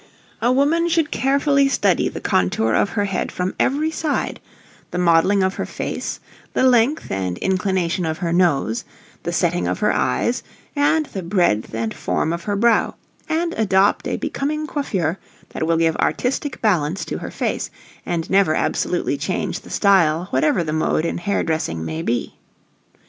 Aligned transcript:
A 0.41 0.51
woman 0.51 0.89
should 0.89 1.11
carefully 1.11 1.67
study 1.69 2.09
the 2.09 2.19
contour 2.19 2.73
of 2.73 2.89
her 2.89 3.05
head 3.05 3.31
from 3.31 3.53
every 3.59 3.91
side; 3.91 4.39
the 4.89 4.97
modelling 4.97 5.43
of 5.43 5.53
her 5.53 5.65
face; 5.67 6.19
the 6.53 6.63
length 6.63 7.11
and 7.11 7.37
inclination 7.37 8.03
of 8.03 8.17
her 8.17 8.33
nose; 8.33 8.83
the 9.21 9.31
setting 9.31 9.67
of 9.67 9.77
her 9.77 9.93
eyes; 9.93 10.41
and 10.75 11.05
the 11.05 11.21
breadth 11.21 11.75
and 11.75 11.93
form 11.93 12.33
of 12.33 12.45
her 12.45 12.55
brow, 12.55 12.95
and 13.29 13.53
adopt 13.53 14.07
a 14.07 14.17
becoming 14.17 14.65
coiffure 14.65 15.19
that 15.49 15.67
will 15.67 15.77
give 15.77 15.95
artistic 15.97 16.63
balance 16.63 17.05
to 17.05 17.19
her 17.19 17.29
face, 17.29 17.69
and 18.03 18.27
never 18.27 18.55
absolutely 18.55 19.17
change 19.19 19.59
the 19.59 19.69
style 19.69 20.25
whatever 20.31 20.63
the 20.63 20.73
mode 20.73 21.05
in 21.05 21.19
hair 21.19 21.43
dressing 21.43 21.85
may 21.85 22.01
be. 22.01 22.33